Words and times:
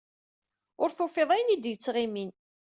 Ur 0.81 0.89
tufiḍ 0.97 1.29
ayen 1.31 1.53
i 1.55 1.57
d-yettɣimin. 1.57 2.31